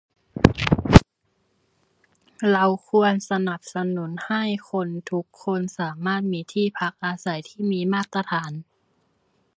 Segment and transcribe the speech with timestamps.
[2.51, 8.51] เราควรสนับสนุนให้คนทุกคนสามารถมีที่พักอาศัยที่มีมาตรฐาน